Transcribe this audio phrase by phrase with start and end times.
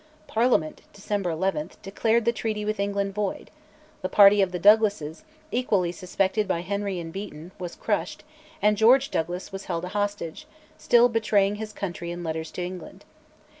[0.25, 3.51] Parliament (December 11) declared the treaty with England void;
[4.01, 8.23] the party of the Douglases, equally suspected by Henry and by Beaton, was crushed,
[8.63, 13.05] and George Douglas was held a hostage, still betraying his country in letters to England.